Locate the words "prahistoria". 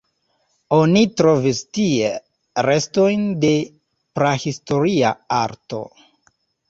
4.21-5.13